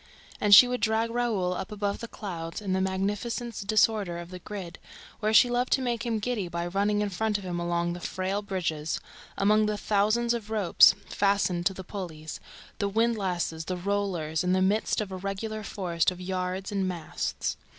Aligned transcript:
And 0.39 0.55
she 0.55 0.67
would 0.67 0.81
drag 0.81 1.11
him 1.11 1.17
up 1.17 1.71
above 1.71 1.99
the 1.99 2.07
clouds, 2.07 2.59
in 2.59 2.73
the 2.73 2.81
magnificent 2.81 3.67
disorder 3.67 4.17
of 4.17 4.31
the 4.31 4.39
grid, 4.39 4.79
where 5.19 5.31
she 5.31 5.47
loved 5.47 5.71
to 5.73 5.81
make 5.83 6.07
him 6.07 6.17
giddy 6.17 6.47
by 6.47 6.65
running 6.65 7.01
in 7.01 7.09
front 7.11 7.37
of 7.37 7.43
him 7.43 7.59
along 7.59 7.93
the 7.93 7.99
frail 7.99 8.41
bridges, 8.41 8.99
among 9.37 9.67
the 9.67 9.77
thousands 9.77 10.33
of 10.33 10.49
ropes 10.49 10.95
fastened 11.07 11.67
to 11.67 11.75
the 11.75 11.83
pulleys, 11.83 12.39
the 12.79 12.89
windlasses, 12.89 13.65
the 13.65 13.77
rollers, 13.77 14.43
in 14.43 14.53
the 14.53 14.59
midst 14.63 15.01
of 15.01 15.11
a 15.11 15.17
regular 15.17 15.61
forest 15.61 16.09
of 16.09 16.19
yards 16.19 16.71
and 16.71 16.87
masts. 16.87 17.55